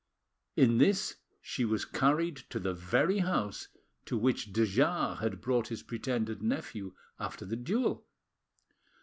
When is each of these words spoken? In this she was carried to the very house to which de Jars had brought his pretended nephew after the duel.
In 0.55 0.79
this 0.79 1.17
she 1.43 1.63
was 1.63 1.85
carried 1.85 2.35
to 2.49 2.59
the 2.59 2.73
very 2.73 3.19
house 3.19 3.67
to 4.05 4.17
which 4.17 4.51
de 4.51 4.65
Jars 4.65 5.19
had 5.19 5.41
brought 5.41 5.67
his 5.67 5.83
pretended 5.83 6.41
nephew 6.41 6.95
after 7.19 7.45
the 7.45 7.55
duel. 7.55 8.07